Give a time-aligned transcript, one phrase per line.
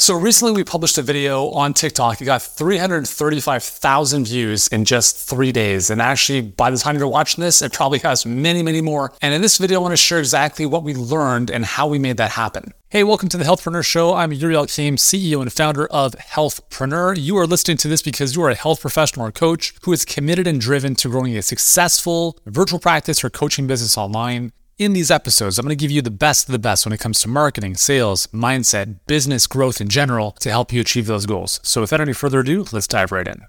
[0.00, 2.22] So recently we published a video on TikTok.
[2.22, 5.90] It got 335,000 views in just three days.
[5.90, 9.12] And actually, by the time you're watching this, it probably has many, many more.
[9.20, 11.98] And in this video, I want to share exactly what we learned and how we
[11.98, 12.72] made that happen.
[12.88, 14.14] Hey, welcome to the Healthpreneur Show.
[14.14, 17.16] I'm Yuri Elkaim, CEO and founder of Healthpreneur.
[17.18, 20.06] You are listening to this because you are a health professional or coach who is
[20.06, 24.52] committed and driven to growing a successful virtual practice or coaching business online.
[24.80, 27.00] In these episodes, I'm going to give you the best of the best when it
[27.00, 31.60] comes to marketing, sales, mindset, business growth in general to help you achieve those goals.
[31.62, 33.42] So, without any further ado, let's dive right in.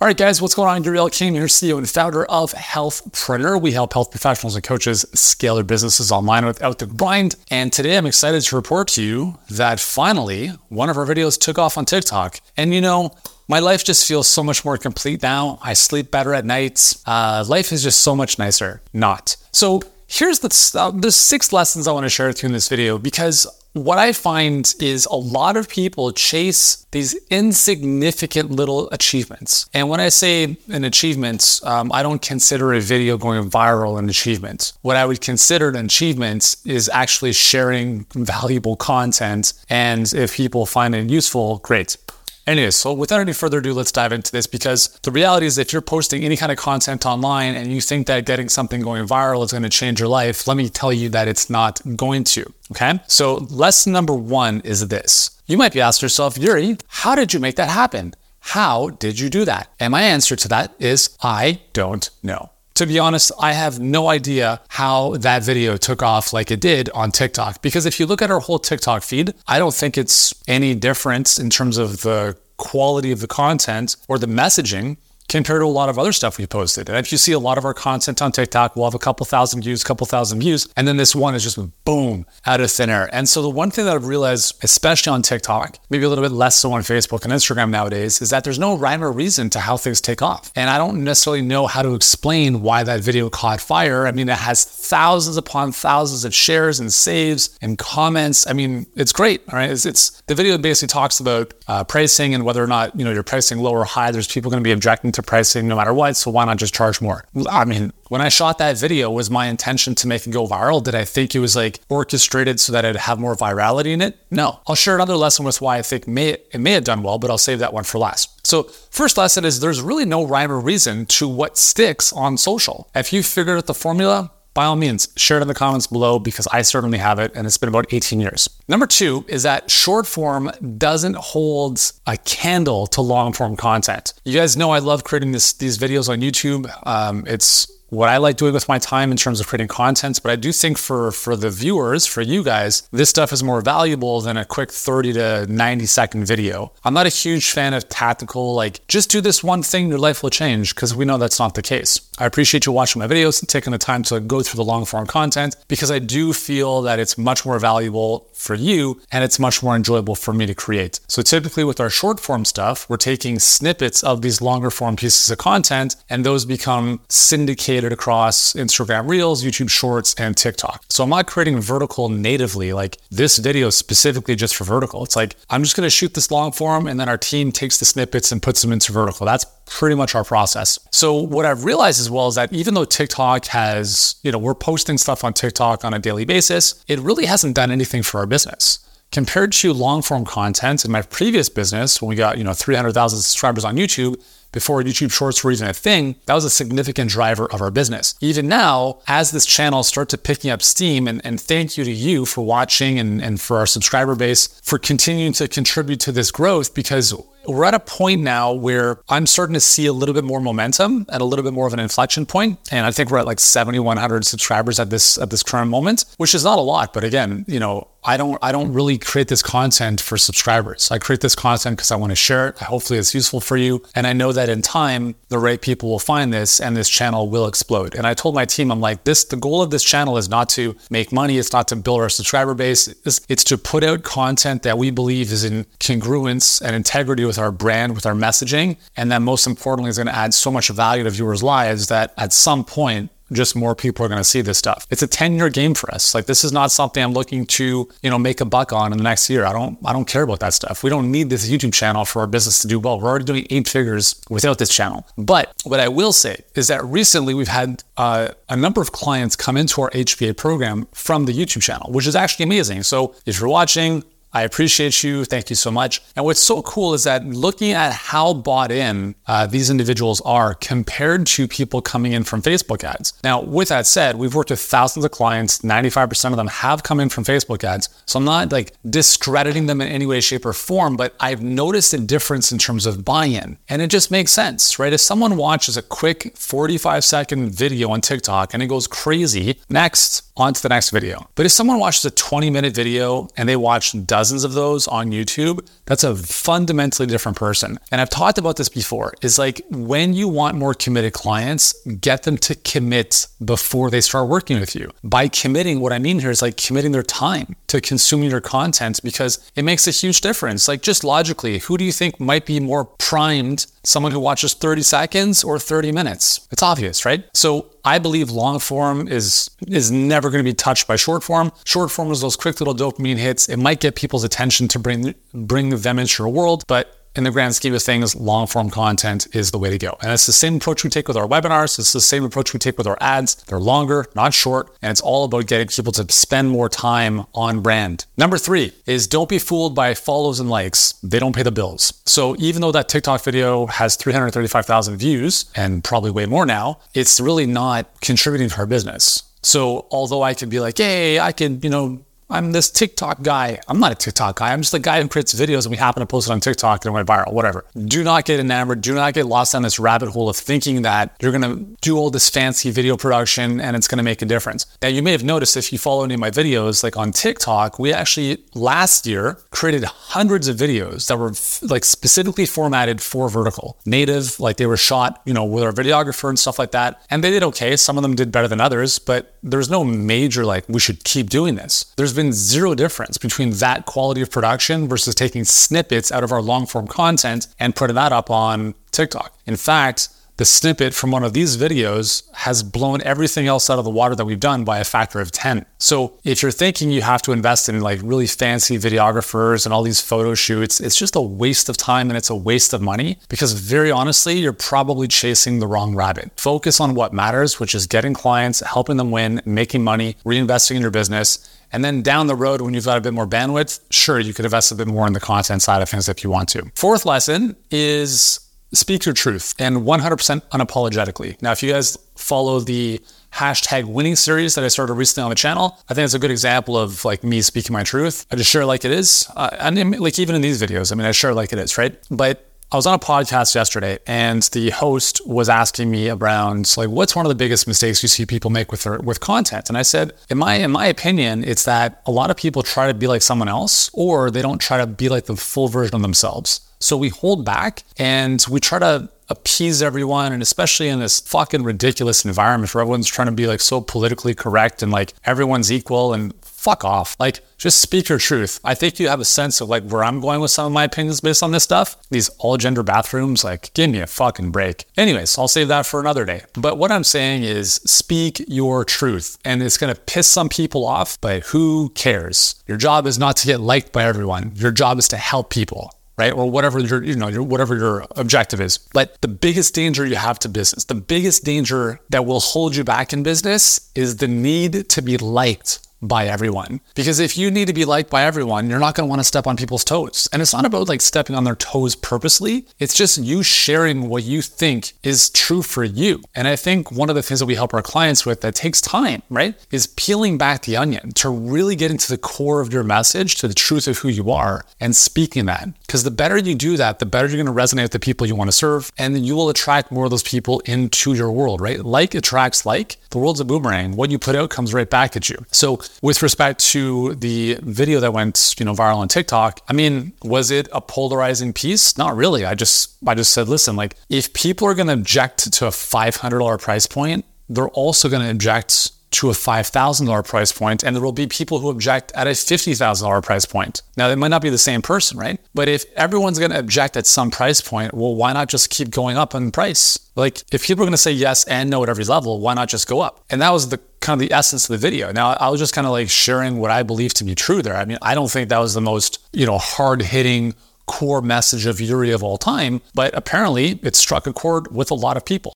[0.00, 0.82] All right, guys, what's going on?
[0.82, 3.62] Yuri Elkaim here, CEO and founder of Healthpreneur.
[3.62, 7.36] We help health professionals and coaches scale their businesses online without the grind.
[7.48, 11.60] And today I'm excited to report to you that finally one of our videos took
[11.60, 12.40] off on TikTok.
[12.56, 13.14] And you know,
[13.46, 15.60] my life just feels so much more complete now.
[15.62, 17.00] I sleep better at nights.
[17.06, 18.82] Uh, life is just so much nicer.
[18.92, 19.36] Not.
[19.52, 19.82] So
[20.14, 23.46] Here's the, uh, six lessons I want to share with you in this video because
[23.72, 29.70] what I find is a lot of people chase these insignificant little achievements.
[29.72, 34.10] And when I say an achievement, um, I don't consider a video going viral an
[34.10, 34.74] achievement.
[34.82, 39.54] What I would consider an achievement is actually sharing valuable content.
[39.70, 41.96] And if people find it useful, great.
[42.46, 45.72] Anyways, so without any further ado, let's dive into this because the reality is if
[45.72, 49.44] you're posting any kind of content online and you think that getting something going viral
[49.44, 52.52] is going to change your life, let me tell you that it's not going to.
[52.72, 52.98] Okay.
[53.06, 55.30] So lesson number one is this.
[55.46, 58.14] You might be asking yourself, Yuri, how did you make that happen?
[58.40, 59.68] How did you do that?
[59.78, 62.51] And my answer to that is I don't know.
[62.74, 66.88] To be honest, I have no idea how that video took off like it did
[66.90, 67.60] on TikTok.
[67.62, 71.38] Because if you look at our whole TikTok feed, I don't think it's any different
[71.38, 74.96] in terms of the quality of the content or the messaging
[75.28, 76.88] compared to a lot of other stuff we posted.
[76.88, 79.24] And if you see a lot of our content on TikTok, we'll have a couple
[79.26, 82.90] thousand views, couple thousand views, and then this one is just boom out of thin
[82.90, 83.08] air.
[83.12, 86.32] And so the one thing that I've realized, especially on TikTok, maybe a little bit
[86.32, 89.60] less so on Facebook and Instagram nowadays, is that there's no rhyme or reason to
[89.60, 90.52] how things take off.
[90.56, 94.06] And I don't necessarily know how to explain why that video caught fire.
[94.06, 98.46] I mean, it has thousands upon thousands of shares and saves and comments.
[98.46, 99.42] I mean, it's great.
[99.48, 102.98] All right, it's, it's the video basically talks about uh, pricing and whether or not
[102.98, 104.10] you know you're pricing low or high.
[104.10, 106.16] There's people going to be objecting to pricing no matter what.
[106.16, 107.24] So why not just charge more?
[107.48, 110.82] I mean, when I shot that video, was my intention to make it go viral?
[110.82, 114.18] Did I think it was like orchestrated so that it'd have more virality in it?
[114.30, 114.60] No.
[114.66, 117.30] I'll share another lesson with why I think may, it may have done well, but
[117.30, 118.46] I'll save that one for last.
[118.46, 122.88] So, first lesson is there's really no rhyme or reason to what sticks on social.
[122.94, 126.18] If you figured out the formula, by all means, share it in the comments below
[126.18, 128.48] because I certainly have it and it's been about 18 years.
[128.68, 134.12] Number two is that short form doesn't hold a candle to long form content.
[134.24, 136.70] You guys know I love creating this, these videos on YouTube.
[136.86, 140.18] Um, it's what I like doing with my time in terms of creating content.
[140.22, 143.60] But I do think for for the viewers, for you guys, this stuff is more
[143.60, 146.72] valuable than a quick 30 to 90 second video.
[146.84, 150.22] I'm not a huge fan of tactical, like just do this one thing, your life
[150.22, 152.00] will change, because we know that's not the case.
[152.18, 154.84] I appreciate you watching my videos and taking the time to go through the long
[154.84, 159.38] form content because I do feel that it's much more valuable for you and it's
[159.38, 161.00] much more enjoyable for me to create.
[161.08, 165.30] So typically with our short form stuff, we're taking snippets of these longer form pieces
[165.30, 170.84] of content and those become syndicated across Instagram Reels, YouTube Shorts, and TikTok.
[170.90, 175.02] So I'm not creating vertical natively, like this video specifically just for vertical.
[175.02, 177.78] It's like I'm just going to shoot this long form and then our team takes
[177.78, 179.24] the snippets and puts them into vertical.
[179.24, 180.78] That's pretty much our process.
[180.90, 184.54] So what I've realized as well is that even though TikTok has, you know, we're
[184.54, 188.26] posting stuff on TikTok on a daily basis, it really hasn't done anything for our
[188.26, 192.54] business compared to long form content in my previous business when we got you know
[192.54, 194.20] 300000 subscribers on youtube
[194.52, 198.14] before YouTube Shorts were even a thing, that was a significant driver of our business.
[198.20, 201.92] Even now, as this channel starts to picking up steam, and, and thank you to
[201.92, 206.30] you for watching and, and for our subscriber base for continuing to contribute to this
[206.30, 207.14] growth because
[207.46, 211.06] we're at a point now where I'm starting to see a little bit more momentum
[211.08, 212.58] and a little bit more of an inflection point.
[212.70, 216.34] And I think we're at like 7,100 subscribers at this at this current moment, which
[216.34, 216.92] is not a lot.
[216.92, 220.90] But again, you know, I don't I don't really create this content for subscribers.
[220.90, 222.58] I create this content because I want to share it.
[222.58, 223.82] Hopefully it's useful for you.
[223.94, 227.28] And I know that in time the right people will find this and this channel
[227.28, 227.94] will explode.
[227.94, 230.48] And I told my team, I'm like, this the goal of this channel is not
[230.50, 232.88] to make money, it's not to build our subscriber base.
[232.88, 237.38] It's, it's to put out content that we believe is in congruence and integrity with
[237.38, 238.76] our brand, with our messaging.
[238.96, 242.12] And then most importantly is going to add so much value to viewers' lives that
[242.16, 244.86] at some point just more people are going to see this stuff.
[244.90, 246.14] It's a 10 year game for us.
[246.14, 248.98] Like this is not something I'm looking to, you know, make a buck on in
[248.98, 249.44] the next year.
[249.44, 250.82] I don't, I don't care about that stuff.
[250.82, 253.00] We don't need this YouTube channel for our business to do well.
[253.00, 255.06] We're already doing eight figures without this channel.
[255.16, 259.36] But what I will say is that recently we've had uh, a number of clients
[259.36, 262.82] come into our HVA program from the YouTube channel, which is actually amazing.
[262.82, 265.24] So if you're watching, I appreciate you.
[265.24, 266.02] Thank you so much.
[266.16, 270.54] And what's so cool is that looking at how bought in uh, these individuals are
[270.54, 273.12] compared to people coming in from Facebook ads.
[273.22, 275.58] Now, with that said, we've worked with thousands of clients.
[275.60, 277.88] 95% of them have come in from Facebook ads.
[278.06, 281.92] So I'm not like discrediting them in any way, shape, or form, but I've noticed
[281.92, 283.58] a difference in terms of buy in.
[283.68, 284.92] And it just makes sense, right?
[284.92, 290.31] If someone watches a quick 45 second video on TikTok and it goes crazy, next,
[290.36, 291.28] on to the next video.
[291.34, 295.10] But if someone watches a 20 minute video and they watch dozens of those on
[295.10, 297.78] YouTube, that's a fundamentally different person.
[297.90, 302.22] And I've talked about this before is like when you want more committed clients, get
[302.22, 304.90] them to commit before they start working with you.
[305.04, 309.00] By committing, what I mean here is like committing their time to consuming your content
[309.02, 310.68] because it makes a huge difference.
[310.68, 314.82] Like just logically, who do you think might be more primed someone who watches 30
[314.82, 316.46] seconds or 30 minutes.
[316.50, 317.24] It's obvious, right?
[317.34, 321.52] So I believe long form is is never going to be touched by short form.
[321.64, 323.48] Short form is those quick little dopamine hits.
[323.48, 327.30] It might get people's attention to bring bring them into your world, but in the
[327.30, 329.96] grand scheme of things, long form content is the way to go.
[330.00, 331.78] And it's the same approach we take with our webinars.
[331.78, 333.34] It's the same approach we take with our ads.
[333.34, 334.74] They're longer, not short.
[334.80, 338.06] And it's all about getting people to spend more time on brand.
[338.16, 340.92] Number three is don't be fooled by follows and likes.
[341.02, 342.00] They don't pay the bills.
[342.06, 347.20] So even though that TikTok video has 335,000 views and probably way more now, it's
[347.20, 349.24] really not contributing to our business.
[349.42, 353.60] So although I could be like, hey, I can, you know, I'm this TikTok guy.
[353.68, 354.54] I'm not a TikTok guy.
[354.54, 356.82] I'm just a guy who creates videos and we happen to post it on TikTok
[356.82, 357.66] and it went viral, whatever.
[357.76, 358.80] Do not get enamored.
[358.80, 361.98] Do not get lost down this rabbit hole of thinking that you're going to do
[361.98, 364.64] all this fancy video production and it's going to make a difference.
[364.80, 367.78] Now, you may have noticed if you follow any of my videos, like on TikTok,
[367.78, 371.34] we actually last year created hundreds of videos that were
[371.70, 376.30] like specifically formatted for vertical, native, like they were shot, you know, with our videographer
[376.30, 377.04] and stuff like that.
[377.10, 377.76] And they did okay.
[377.76, 381.28] Some of them did better than others, but there's no major like, we should keep
[381.28, 381.92] doing this.
[381.96, 386.42] There's been zero difference between that quality of production versus taking snippets out of our
[386.42, 389.36] long form content and putting that up on TikTok.
[389.46, 393.84] In fact, the snippet from one of these videos has blown everything else out of
[393.84, 395.66] the water that we've done by a factor of 10.
[395.78, 399.82] So if you're thinking you have to invest in like really fancy videographers and all
[399.82, 403.18] these photo shoots, it's just a waste of time and it's a waste of money
[403.28, 406.32] because very honestly, you're probably chasing the wrong rabbit.
[406.36, 410.82] Focus on what matters, which is getting clients, helping them win, making money, reinvesting in
[410.82, 414.20] your business and then down the road, when you've got a bit more bandwidth, sure,
[414.20, 416.50] you could invest a bit more in the content side of things if you want
[416.50, 416.70] to.
[416.74, 418.40] Fourth lesson is
[418.72, 421.40] speak your truth and 100% unapologetically.
[421.42, 423.00] Now, if you guys follow the
[423.34, 426.30] hashtag winning series that I started recently on the channel, I think it's a good
[426.30, 428.26] example of like me speaking my truth.
[428.30, 429.26] I just share like it is.
[429.36, 431.96] Uh, and like even in these videos, I mean, I share like it is, right?
[432.10, 436.88] But I was on a podcast yesterday and the host was asking me around like
[436.88, 439.76] what's one of the biggest mistakes you see people make with their with content and
[439.76, 442.94] I said in my in my opinion it's that a lot of people try to
[442.94, 446.00] be like someone else or they don't try to be like the full version of
[446.00, 446.62] themselves.
[446.80, 451.64] So we hold back and we try to appease everyone and especially in this fucking
[451.64, 456.12] ridiculous environment where everyone's trying to be like so politically correct and like everyone's equal
[456.12, 456.32] and
[456.62, 457.16] fuck off.
[457.18, 458.60] Like, just speak your truth.
[458.62, 460.84] I think you have a sense of like where I'm going with some of my
[460.84, 461.96] opinions based on this stuff.
[462.10, 464.84] These all gender bathrooms, like, give me a fucking break.
[464.96, 466.42] Anyways, I'll save that for another day.
[466.54, 469.38] But what I'm saying is speak your truth.
[469.44, 472.54] And it's gonna piss some people off, but who cares?
[472.68, 475.92] Your job is not to get liked by everyone, your job is to help people
[476.16, 476.32] right?
[476.32, 478.78] Or whatever your, you know, your, whatever your objective is.
[478.78, 482.84] But the biggest danger you have to business, the biggest danger that will hold you
[482.84, 486.80] back in business is the need to be liked by everyone.
[486.94, 489.24] Because if you need to be liked by everyone, you're not going to want to
[489.24, 490.28] step on people's toes.
[490.32, 492.66] And it's not about like stepping on their toes purposely.
[492.78, 496.22] It's just you sharing what you think is true for you.
[496.34, 498.80] And I think one of the things that we help our clients with that takes
[498.80, 502.82] time, right, is peeling back the onion to really get into the core of your
[502.82, 505.68] message, to the truth of who you are and speaking that.
[505.86, 508.26] Because the better you do that, the better you're going to resonate with the people
[508.26, 508.90] you want to serve.
[508.98, 511.84] And then you will attract more of those people into your world, right?
[511.84, 512.96] Like attracts like.
[513.10, 513.94] The world's a boomerang.
[513.96, 515.44] What you put out comes right back at you.
[515.50, 520.12] So with respect to the video that went, you know, viral on TikTok, I mean,
[520.22, 521.98] was it a polarizing piece?
[521.98, 522.44] Not really.
[522.44, 525.70] I just I just said, listen, like if people are going to object to a
[525.70, 531.02] $500 price point, they're also going to object to a $5,000 price point, and there
[531.02, 533.82] will be people who object at a $50,000 price point.
[533.96, 535.38] Now, they might not be the same person, right?
[535.54, 538.90] But if everyone's going to object at some price point, well, why not just keep
[538.90, 539.98] going up in price?
[540.16, 542.68] Like, if people are going to say yes and no at every level, why not
[542.68, 543.24] just go up?
[543.30, 545.12] And that was the kind of the essence of the video.
[545.12, 547.76] Now, I was just kind of like sharing what I believe to be true there.
[547.76, 550.54] I mean, I don't think that was the most, you know, hard hitting
[550.86, 554.94] core message of Yuri of all time, but apparently it struck a chord with a
[554.94, 555.52] lot of people.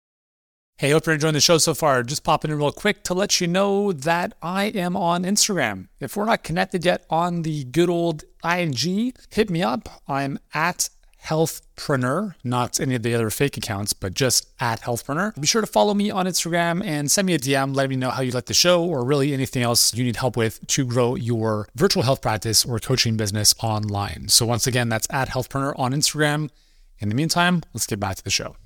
[0.78, 2.02] Hey, hope you're enjoying the show so far.
[2.02, 5.88] Just popping in real quick to let you know that I am on Instagram.
[6.00, 9.88] If we're not connected yet on the good old ING, hit me up.
[10.06, 10.90] I'm at
[11.24, 15.40] healthpreneur, not any of the other fake accounts, but just at healthpreneur.
[15.40, 18.10] Be sure to follow me on Instagram and send me a DM, letting me know
[18.10, 21.14] how you like the show or really anything else you need help with to grow
[21.14, 24.28] your virtual health practice or coaching business online.
[24.28, 26.50] So once again, that's at healthpreneur on Instagram.
[26.98, 28.56] In the meantime, let's get back to the show.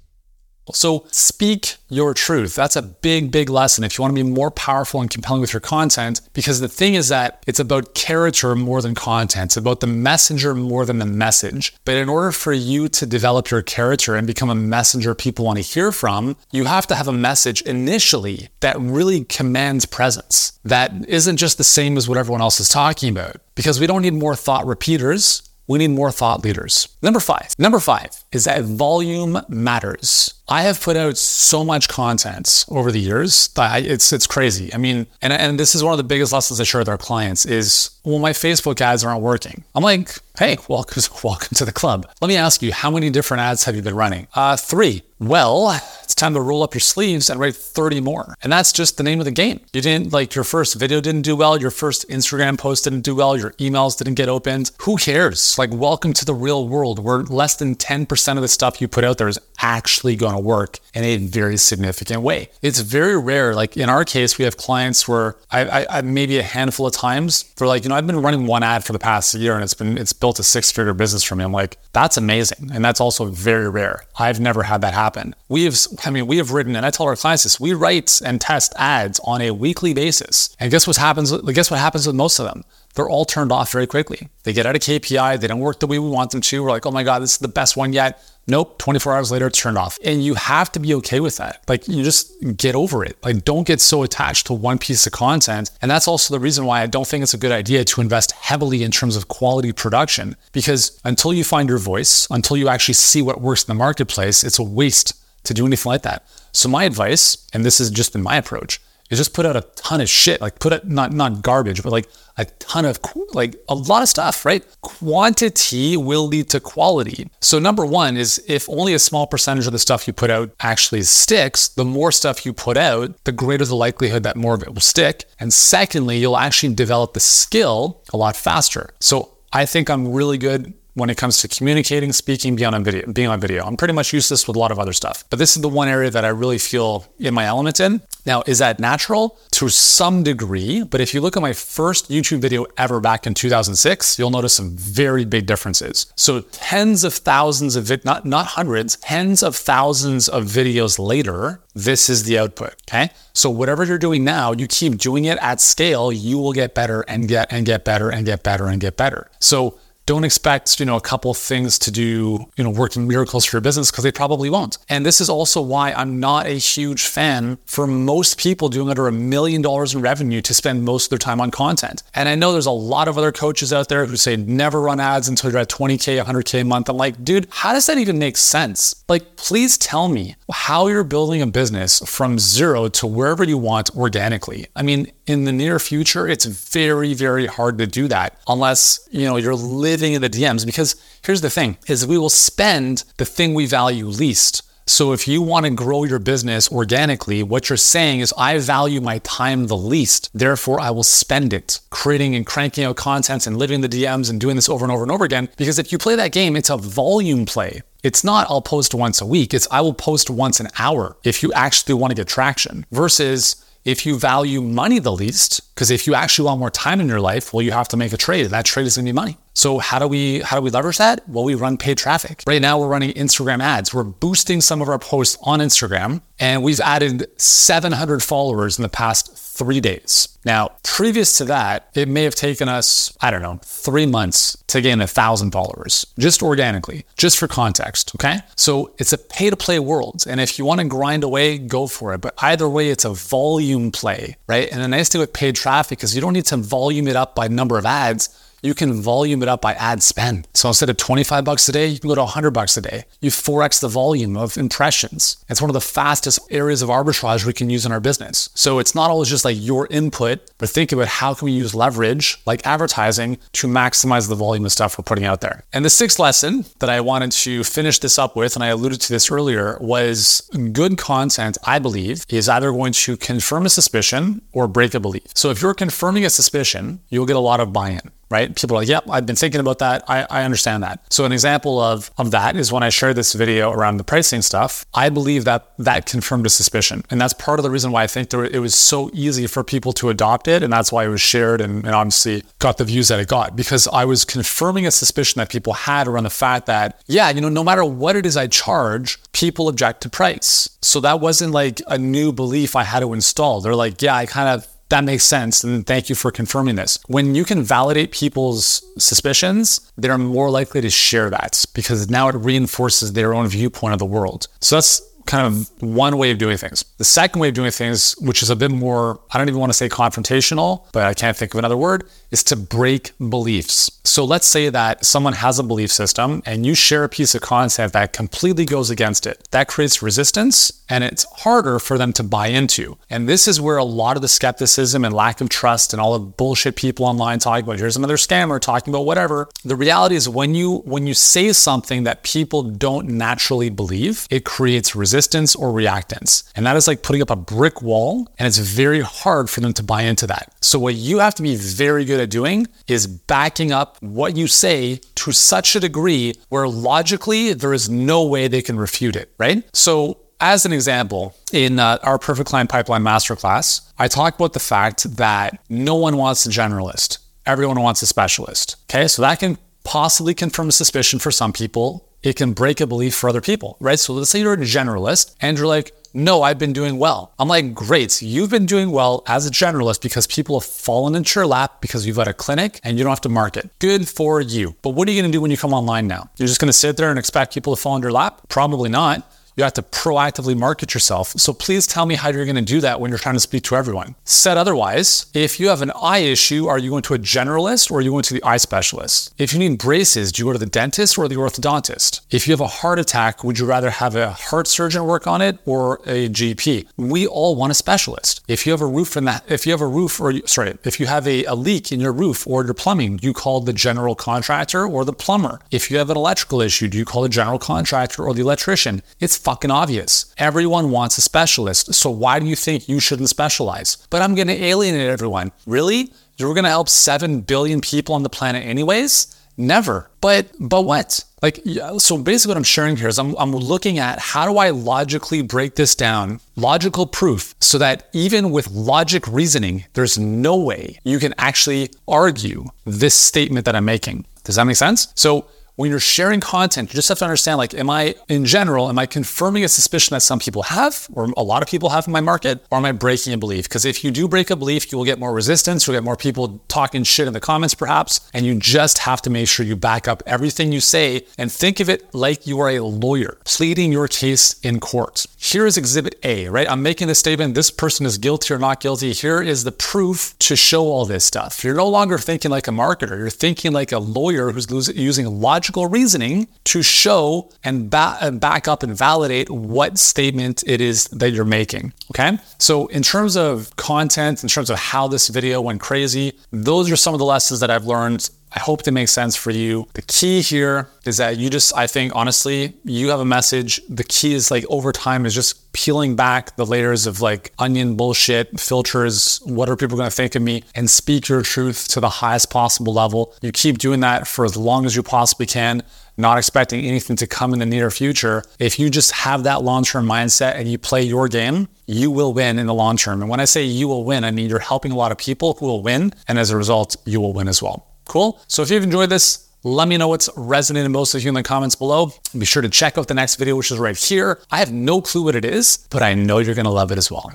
[0.73, 2.55] So speak your truth.
[2.55, 5.53] That's a big, big lesson if you want to be more powerful and compelling with
[5.53, 6.21] your content.
[6.33, 9.51] Because the thing is that it's about character more than content.
[9.51, 11.75] It's about the messenger more than the message.
[11.85, 15.59] But in order for you to develop your character and become a messenger people want
[15.59, 20.59] to hear from, you have to have a message initially that really commands presence.
[20.65, 23.37] That isn't just the same as what everyone else is talking about.
[23.55, 25.43] Because we don't need more thought repeaters.
[25.67, 26.89] We need more thought leaders.
[27.01, 27.55] Number five.
[27.57, 30.35] Number five is that volume matters.
[30.53, 34.75] I have put out so much content over the years that it's it's crazy.
[34.75, 36.99] I mean, and and this is one of the biggest lessons I share with our
[36.99, 39.63] clients is well, my Facebook ads aren't working.
[39.75, 42.11] I'm like, hey, welcome welcome to the club.
[42.21, 44.27] Let me ask you, how many different ads have you been running?
[44.35, 45.03] Uh, three.
[45.19, 48.35] Well, it's time to roll up your sleeves and write 30 more.
[48.43, 49.61] And that's just the name of the game.
[49.75, 53.15] You didn't like your first video didn't do well, your first Instagram post didn't do
[53.15, 54.71] well, your emails didn't get opened.
[54.81, 55.59] Who cares?
[55.59, 59.05] Like, welcome to the real world where less than 10% of the stuff you put
[59.05, 62.51] out there is actually going to work in a very significant way.
[62.63, 63.55] It's very rare.
[63.55, 66.93] Like in our case, we have clients where I, I, I maybe a handful of
[66.93, 69.63] times for like, you know, I've been running one ad for the past year and
[69.63, 71.45] it's been, it's built a six figure business for me.
[71.45, 72.71] I'm like, that's amazing.
[72.73, 74.05] And that's also very rare.
[74.19, 75.35] I've never had that happen.
[75.49, 78.21] We have, I mean, we have written, and I tell our clients this, we write
[78.25, 80.55] and test ads on a weekly basis.
[80.61, 81.33] And guess what happens?
[81.33, 82.65] Guess what happens with most of them?
[82.95, 84.29] They're all turned off very quickly.
[84.43, 86.63] They get out of KPI, they don't work the way we want them to.
[86.63, 88.23] We're like, oh my God, this is the best one yet.
[88.47, 89.99] Nope, 24 hours later, it's turned off.
[90.05, 91.63] And you have to be okay with that.
[91.69, 93.17] Like, you just get over it.
[93.23, 95.71] Like, don't get so attached to one piece of content.
[95.81, 98.33] And that's also the reason why I don't think it's a good idea to invest
[98.33, 100.37] heavily in terms of quality production.
[100.53, 104.43] Because until you find your voice, until you actually see what works in the marketplace,
[104.43, 105.13] it's a waste
[105.45, 106.25] to do anything like that.
[106.53, 109.63] So, my advice, and this has just been my approach, is just put out a
[109.77, 110.41] ton of shit.
[110.41, 112.99] Like, put it not not garbage, but like a ton of
[113.33, 114.65] like a lot of stuff, right?
[114.81, 117.29] Quantity will lead to quality.
[117.41, 120.51] So number 1 is if only a small percentage of the stuff you put out
[120.61, 124.63] actually sticks, the more stuff you put out, the greater the likelihood that more of
[124.63, 125.25] it will stick.
[125.39, 128.95] And secondly, you'll actually develop the skill a lot faster.
[129.01, 133.11] So I think I'm really good when it comes to communicating, speaking, being on video,
[133.13, 133.65] being on video.
[133.65, 135.25] I'm pretty much useless with a lot of other stuff.
[135.31, 138.03] But this is the one area that I really feel in my element in.
[138.27, 139.39] Now, is that natural?
[139.53, 143.35] To some degree, but if you look at my first YouTube video ever back in
[143.35, 146.13] 2006, you'll notice some very big differences.
[146.17, 151.63] So tens of thousands of it, not not hundreds, tens of thousands of videos later,
[151.75, 153.11] this is the output, okay?
[153.33, 157.03] So whatever you're doing now, you keep doing it at scale, you will get better
[157.03, 159.31] and get and get better and get better and get better.
[159.39, 159.79] So
[160.11, 163.61] don't expect, you know, a couple things to do, you know, working miracles for your
[163.61, 164.77] business because they probably won't.
[164.89, 169.07] And this is also why I'm not a huge fan for most people doing under
[169.07, 172.03] a million dollars in revenue to spend most of their time on content.
[172.13, 174.99] And I know there's a lot of other coaches out there who say never run
[174.99, 176.89] ads until you're at 20K, 100K a month.
[176.89, 179.05] I'm like, dude, how does that even make sense?
[179.09, 183.95] Like, please tell me how you're building a business from zero to wherever you want
[183.97, 184.67] organically.
[184.75, 189.25] I mean, in the near future, it's very, very hard to do that unless, you
[189.27, 193.25] know, you're living in the DMs because here's the thing is we will spend the
[193.25, 194.63] thing we value least.
[194.91, 199.01] So if you want to grow your business organically, what you're saying is I value
[199.01, 200.31] my time the least.
[200.35, 204.41] Therefore, I will spend it creating and cranking out content and living the DMs and
[204.41, 205.49] doing this over and over and over again.
[205.57, 207.83] Because if you play that game, it's a volume play.
[208.03, 209.55] It's not I'll post once a week.
[209.55, 213.65] It's I will post once an hour if you actually want to get traction versus
[213.85, 217.21] if you value money the least, because if you actually want more time in your
[217.21, 219.15] life, well, you have to make a trade, and that trade is going to be
[219.15, 219.39] money.
[219.61, 221.29] So how do we how do we leverage that?
[221.29, 222.43] Well, we run paid traffic.
[222.47, 223.93] Right now, we're running Instagram ads.
[223.93, 228.89] We're boosting some of our posts on Instagram, and we've added 700 followers in the
[228.89, 230.39] past three days.
[230.47, 234.81] Now, previous to that, it may have taken us, I don't know, three months to
[234.81, 238.13] gain a thousand followers, just organically, just for context.
[238.15, 238.39] Okay.
[238.57, 240.25] So it's a pay to play world.
[240.27, 242.23] And if you want to grind away, go for it.
[242.23, 244.73] But either way, it's a volume play, right?
[244.73, 247.35] And the nice thing with paid traffic is you don't need to volume it up
[247.35, 248.31] by number of ads
[248.63, 250.49] you can volume it up by ad spend.
[250.55, 253.05] So instead of 25 bucks a day, you can go to 100 bucks a day.
[253.21, 255.43] You 4x the volume of impressions.
[255.49, 258.51] It's one of the fastest areas of arbitrage we can use in our business.
[258.55, 261.75] So it's not always just like your input, but think about how can we use
[261.75, 265.65] leverage like advertising to maximize the volume of stuff we're putting out there.
[265.73, 269.01] And the sixth lesson that I wanted to finish this up with, and I alluded
[269.03, 274.43] to this earlier, was good content, I believe, is either going to confirm a suspicion
[274.53, 275.27] or break a belief.
[275.35, 278.55] So if you're confirming a suspicion, you'll get a lot of buy-in right?
[278.55, 280.05] People are like, yep, I've been thinking about that.
[280.09, 281.01] I, I understand that.
[281.13, 284.41] So an example of, of that is when I shared this video around the pricing
[284.41, 287.05] stuff, I believe that that confirmed a suspicion.
[287.11, 289.65] And that's part of the reason why I think there, it was so easy for
[289.65, 290.63] people to adopt it.
[290.63, 293.57] And that's why it was shared and, and obviously got the views that it got
[293.57, 297.41] because I was confirming a suspicion that people had around the fact that, yeah, you
[297.41, 300.69] know, no matter what it is I charge, people object to price.
[300.83, 303.61] So that wasn't like a new belief I had to install.
[303.61, 305.65] They're like, yeah, I kind of that makes sense.
[305.65, 306.99] And thank you for confirming this.
[307.07, 312.35] When you can validate people's suspicions, they're more likely to share that because now it
[312.37, 314.47] reinforces their own viewpoint of the world.
[314.61, 316.85] So that's kind of one way of doing things.
[316.99, 319.71] The second way of doing things, which is a bit more, I don't even want
[319.71, 323.91] to say confrontational, but I can't think of another word, is to break beliefs.
[324.03, 327.43] So let's say that someone has a belief system and you share a piece of
[327.43, 329.47] content that completely goes against it.
[329.53, 332.99] That creates resistance and it's harder for them to buy into.
[333.09, 336.19] And this is where a lot of the skepticism and lack of trust and all
[336.19, 339.49] the bullshit people online talking about here's another scammer talking about whatever.
[339.65, 344.45] The reality is when you when you say something that people don't naturally believe, it
[344.45, 346.51] creates resistance or reactance.
[346.57, 349.73] And that is like putting up a brick wall and it's very hard for them
[349.75, 350.53] to buy into that.
[350.61, 354.49] So what you have to be very good at doing is backing up what you
[354.49, 359.33] say to such a degree where logically there is no way they can refute it,
[359.39, 359.65] right?
[359.73, 364.61] So as an example, in uh, our Perfect Client Pipeline Masterclass, I talk about the
[364.61, 367.19] fact that no one wants a generalist.
[367.47, 368.77] Everyone wants a specialist.
[368.91, 372.09] Okay, so that can possibly confirm a suspicion for some people.
[372.23, 373.99] It can break a belief for other people, right?
[373.99, 377.33] So let's say you're a generalist and you're like, no, I've been doing well.
[377.39, 378.21] I'm like, great.
[378.21, 382.07] You've been doing well as a generalist because people have fallen into your lap because
[382.07, 383.71] you've got a clinic and you don't have to market.
[383.79, 384.75] Good for you.
[384.83, 386.29] But what are you going to do when you come online now?
[386.37, 388.41] You're just going to sit there and expect people to fall into your lap?
[388.49, 389.31] Probably not.
[389.57, 391.29] You have to proactively market yourself.
[391.31, 393.65] So please tell me how you're going to do that when you're trying to speak
[393.65, 394.15] to everyone.
[394.25, 397.99] Said otherwise, if you have an eye issue, are you going to a generalist or
[397.99, 399.35] are you going to the eye specialist?
[399.39, 402.21] If you need braces, do you go to the dentist or the orthodontist?
[402.31, 405.43] If you have a heart attack, would you rather have a heart surgeon work on
[405.43, 406.87] it or a GP?
[406.97, 408.43] We all want a specialist.
[408.49, 411.01] If you have a roof in that, if you have a roof or sorry, if
[411.01, 414.15] you have a, a leak in your roof or your plumbing, you call the general
[414.15, 415.61] contractor or the plumber.
[415.71, 419.03] If you have an electrical issue, do you call the general contractor or the electrician?
[419.19, 420.33] It's fucking obvious.
[420.39, 423.97] Everyone wants a specialist, so why do you think you shouldn't specialize?
[424.11, 425.53] But I'm gonna alienate everyone.
[425.67, 426.13] Really?
[426.37, 429.37] You're gonna help 7 billion people on the planet anyways?
[429.57, 430.11] Never.
[430.23, 431.23] But but what?
[431.43, 431.61] Like
[431.99, 435.43] so basically what I'm sharing here is I'm I'm looking at how do I logically
[435.43, 441.19] break this down, logical proof, so that even with logic reasoning, there's no way you
[441.19, 444.25] can actually argue this statement that I'm making.
[444.45, 445.13] Does that make sense?
[445.15, 445.47] So
[445.81, 448.99] when you're sharing content, you just have to understand like, am I, in general, am
[448.99, 452.13] I confirming a suspicion that some people have, or a lot of people have in
[452.13, 453.65] my market, or am I breaking a belief?
[453.65, 456.19] Because if you do break a belief, you will get more resistance, you'll get more
[456.19, 459.75] people talking shit in the comments, perhaps, and you just have to make sure you
[459.75, 463.91] back up everything you say and think of it like you are a lawyer pleading
[463.91, 465.25] your case in court.
[465.39, 466.71] Here is exhibit A, right?
[466.71, 469.13] I'm making a statement, this person is guilty or not guilty.
[469.15, 471.65] Here is the proof to show all this stuff.
[471.65, 475.70] You're no longer thinking like a marketer, you're thinking like a lawyer who's using logic
[475.71, 481.05] logical reasoning to show and, ba- and back up and validate what statement it is
[481.07, 481.93] that you're making.
[482.11, 482.39] Okay.
[482.59, 486.97] So, in terms of content, in terms of how this video went crazy, those are
[486.97, 489.87] some of the lessons that I've learned I hope that makes sense for you.
[489.95, 493.81] The key here is that you just, I think, honestly, you have a message.
[493.89, 497.97] The key is like over time is just peeling back the layers of like onion
[497.97, 502.01] bullshit, filters, what are people going to think of me, and speak your truth to
[502.01, 503.35] the highest possible level.
[503.41, 505.83] You keep doing that for as long as you possibly can
[506.21, 508.45] not expecting anything to come in the near future.
[508.59, 512.33] If you just have that long term mindset and you play your game, you will
[512.33, 513.23] win in the long term.
[513.23, 515.55] And when I say you will win, I mean you're helping a lot of people
[515.55, 516.13] who will win.
[516.29, 517.87] And as a result, you will win as well.
[518.11, 518.41] Cool.
[518.49, 521.45] So if you've enjoyed this, let me know what's resonating most with you in the
[521.45, 522.11] comments below.
[522.37, 524.41] Be sure to check out the next video, which is right here.
[524.51, 526.99] I have no clue what it is, but I know you're going to love it
[526.99, 527.33] as well.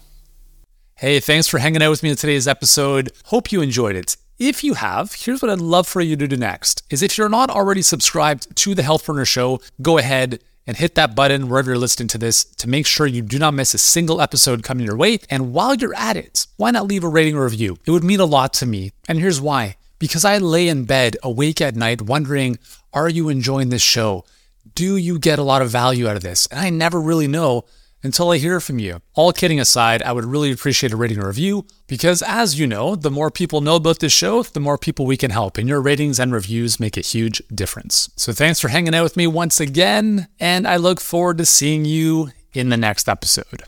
[0.96, 3.14] Hey, thanks for hanging out with me in today's episode.
[3.28, 4.18] Hope you enjoyed it.
[4.38, 7.30] If you have, here's what I'd love for you to do next is if you're
[7.30, 11.78] not already subscribed to the Healthpreneur Show, go ahead and hit that button wherever you're
[11.78, 14.98] listening to this to make sure you do not miss a single episode coming your
[14.98, 15.20] way.
[15.30, 17.78] And while you're at it, why not leave a rating or review?
[17.86, 18.92] It would mean a lot to me.
[19.08, 19.78] And here's why.
[20.00, 22.58] Because I lay in bed awake at night wondering,
[22.94, 24.26] are you enjoying this show?
[24.74, 26.48] Do you get a lot of value out of this?
[26.48, 27.66] And I never really know
[28.06, 29.02] until I hear from you.
[29.16, 32.96] All kidding aside, I would really appreciate a rating or review because, as you know,
[32.96, 35.82] the more people know about this show, the more people we can help, and your
[35.82, 38.10] ratings and reviews make a huge difference.
[38.16, 41.84] So, thanks for hanging out with me once again, and I look forward to seeing
[41.84, 43.66] you in the next episode.